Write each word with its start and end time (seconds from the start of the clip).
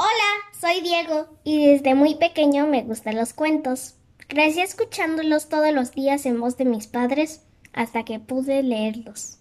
Hola, 0.00 0.08
soy 0.52 0.80
Diego 0.80 1.26
y 1.42 1.66
desde 1.66 1.96
muy 1.96 2.14
pequeño 2.14 2.68
me 2.68 2.84
gustan 2.84 3.16
los 3.16 3.32
cuentos. 3.32 3.96
Crecí 4.28 4.60
escuchándolos 4.60 5.48
todos 5.48 5.72
los 5.72 5.90
días 5.90 6.24
en 6.24 6.40
voz 6.40 6.56
de 6.56 6.66
mis 6.66 6.86
padres 6.86 7.42
hasta 7.72 8.04
que 8.04 8.20
pude 8.20 8.62
leerlos. 8.62 9.38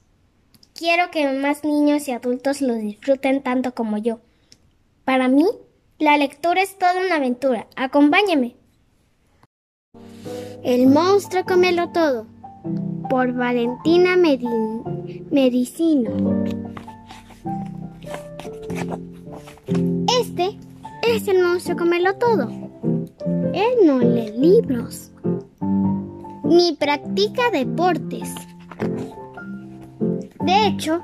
Quiero 0.74 1.12
que 1.12 1.32
más 1.32 1.64
niños 1.64 2.08
y 2.08 2.12
adultos 2.12 2.62
los 2.62 2.80
disfruten 2.80 3.44
tanto 3.44 3.76
como 3.76 4.00
yo. 4.00 4.20
Para 5.06 5.28
mí, 5.28 5.46
la 6.00 6.18
lectura 6.18 6.64
es 6.64 6.76
toda 6.80 7.06
una 7.06 7.18
aventura. 7.18 7.68
Acompáñeme. 7.76 8.56
El 10.64 10.88
monstruo 10.88 11.46
comelo 11.46 11.92
todo 11.92 12.26
por 13.12 13.32
Valentina 13.32 14.18
Medicino. 15.30 16.46
Este 20.20 20.58
es 21.04 21.28
el 21.28 21.42
monstruo 21.44 21.78
comelo 21.78 22.16
todo. 22.16 22.50
Él 23.54 23.86
no 23.86 24.00
lee 24.00 24.32
libros 24.38 25.12
ni 26.44 26.74
practica 26.74 27.52
deportes. 27.52 28.34
De 30.44 30.68
hecho, 30.68 31.02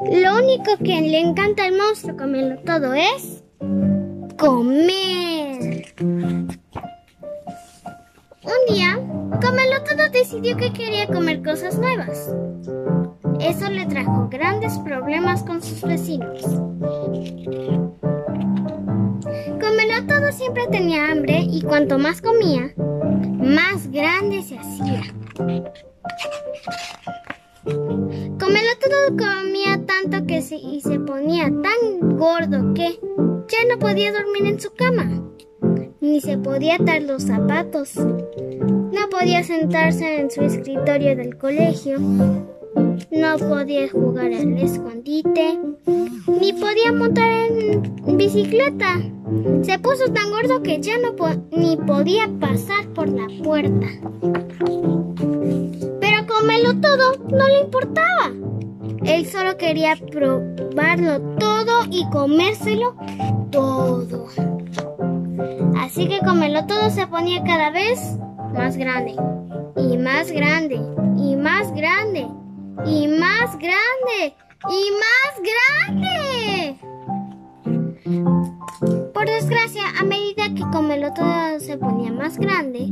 lo 0.00 0.38
único 0.38 0.76
que 0.78 1.00
le 1.00 1.20
encanta 1.20 1.64
al 1.64 1.76
monstruo 1.76 2.16
comelo 2.16 2.58
todo 2.60 2.94
es 2.94 3.42
comer. 4.36 5.94
Un 8.42 8.74
día, 8.74 8.98
Comelo 9.40 9.84
todo 9.84 10.08
decidió 10.10 10.56
que 10.56 10.72
quería 10.72 11.06
comer 11.06 11.44
cosas 11.44 11.78
nuevas. 11.78 12.34
Eso 13.40 13.70
le 13.70 13.86
trajo 13.86 14.28
grandes 14.28 14.76
problemas 14.78 15.44
con 15.44 15.62
sus 15.62 15.82
vecinos. 15.82 16.42
Siempre 20.30 20.66
tenía 20.70 21.10
hambre 21.10 21.40
y 21.40 21.62
cuanto 21.62 21.98
más 21.98 22.20
comía, 22.20 22.72
más 22.76 23.90
grande 23.90 24.42
se 24.42 24.58
hacía. 24.58 25.02
Comelo 27.64 28.70
todo 28.80 29.16
comía 29.16 29.80
tanto 29.86 30.26
que 30.26 30.42
se, 30.42 30.56
y 30.56 30.80
se 30.80 31.00
ponía 31.00 31.44
tan 31.44 32.16
gordo 32.18 32.74
que 32.74 33.00
ya 33.48 33.58
no 33.68 33.78
podía 33.78 34.12
dormir 34.12 34.46
en 34.46 34.60
su 34.60 34.72
cama, 34.74 35.22
ni 36.00 36.20
se 36.20 36.36
podía 36.38 36.76
atar 36.76 37.02
los 37.02 37.24
zapatos, 37.24 37.96
no 37.96 39.08
podía 39.10 39.42
sentarse 39.42 40.20
en 40.20 40.30
su 40.30 40.42
escritorio 40.42 41.16
del 41.16 41.36
colegio, 41.36 41.98
no 43.10 43.38
podía 43.38 43.88
jugar 43.88 44.26
al 44.26 44.58
escondite, 44.58 45.58
ni 45.86 46.52
podía 46.52 46.92
montar 46.92 47.30
en 47.50 48.16
bicicleta. 48.16 49.00
Se 49.62 49.78
puso 49.78 50.12
tan 50.12 50.30
gordo 50.30 50.62
que 50.62 50.80
ya 50.80 50.98
no 50.98 51.14
ni 51.50 51.76
podía 51.76 52.28
pasar 52.40 52.86
por 52.94 53.08
la 53.08 53.26
puerta. 53.42 53.86
Pero 56.00 56.26
comerlo 56.26 56.80
todo 56.80 57.16
no 57.30 57.48
le 57.48 57.60
importaba. 57.60 58.32
Él 59.04 59.26
solo 59.26 59.56
quería 59.56 59.96
probarlo 60.10 61.20
todo 61.38 61.84
y 61.90 62.08
comérselo 62.10 62.94
todo. 63.50 64.26
Así 65.78 66.08
que 66.08 66.20
comerlo 66.20 66.66
todo 66.66 66.90
se 66.90 67.06
ponía 67.06 67.42
cada 67.44 67.70
vez 67.70 68.18
más 68.54 68.76
grande 68.76 69.14
y 69.76 69.96
más 69.96 70.30
grande 70.32 70.80
y 71.16 71.36
más 71.36 71.72
grande 71.72 72.26
y 72.86 73.08
más 73.08 73.58
grande 73.58 74.34
y 74.70 74.90
más 74.92 75.40
grande. 75.86 76.78
Por 79.12 79.26
desgracia, 79.26 79.82
a 79.98 80.04
medida 80.04 80.54
que 80.54 80.62
Comelo 80.72 81.12
todo 81.12 81.60
se 81.60 81.76
ponía 81.78 82.12
más 82.12 82.38
grande, 82.38 82.88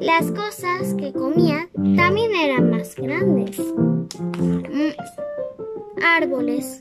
las 0.00 0.30
cosas 0.32 0.94
que 0.94 1.12
comía 1.12 1.68
también 1.96 2.34
eran 2.34 2.70
más 2.70 2.94
grandes. 2.96 3.60
Árboles, 6.02 6.80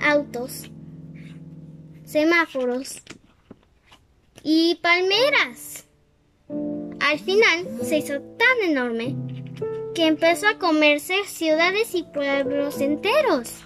autos, 0.00 0.70
semáforos 2.04 3.02
y 4.42 4.78
palmeras. 4.82 5.86
Al 7.00 7.18
final 7.18 7.66
se 7.82 7.98
hizo 7.98 8.20
tan 8.20 8.70
enorme 8.70 9.16
que 9.98 10.06
empezó 10.06 10.46
a 10.46 10.58
comerse 10.60 11.24
ciudades 11.24 11.92
y 11.96 12.04
pueblos 12.04 12.80
enteros. 12.80 13.64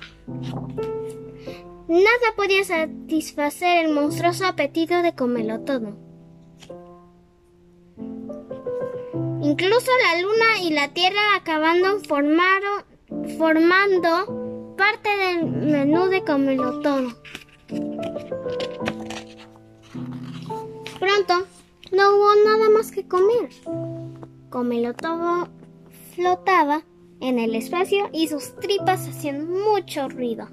Nada 1.89 2.27
podía 2.35 2.65
satisfacer 2.65 3.85
el 3.85 3.93
monstruoso 3.93 4.47
apetito 4.47 5.03
de 5.03 5.15
comerlo 5.15 5.61
todo. 5.61 5.95
Incluso 9.43 9.91
la 10.05 10.23
luna 10.23 10.63
y 10.63 10.71
la 10.71 10.95
tierra 10.95 11.21
acabando 11.37 12.01
formando 13.37 14.75
parte 14.79 15.11
del 15.15 15.45
menú 15.45 16.07
de 16.07 16.25
comerlo 16.25 16.81
todo. 16.81 17.15
Pronto 20.99 21.47
no 21.93 22.17
hubo 22.17 22.35
nada 22.47 22.71
más 22.71 22.91
que 22.91 23.07
comer. 23.07 23.51
Comerlo 24.49 24.95
todo 24.95 25.62
flotaba 26.15 26.85
en 27.21 27.39
el 27.39 27.55
espacio 27.55 28.11
y 28.13 28.29
sus 28.29 28.55
tripas 28.57 29.09
hacían 29.09 29.49
mucho 29.51 30.09
ruido. 30.09 30.49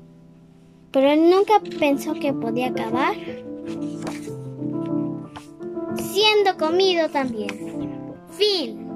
Pero 0.92 1.12
él 1.12 1.30
nunca 1.30 1.62
pensó 1.80 2.14
que 2.14 2.34
podía 2.34 2.68
acabar 2.68 3.16
siendo 5.96 6.58
comido 6.58 7.10
también. 7.10 8.16
Fin. 8.32 8.89